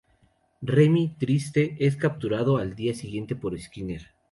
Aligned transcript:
Remy, 0.63 1.09
triste, 1.19 1.75
es 1.79 1.95
capturado 1.95 2.57
al 2.57 2.75
día 2.75 2.95
siguiente 2.95 3.35
por 3.35 3.55
Skinner. 3.61 4.15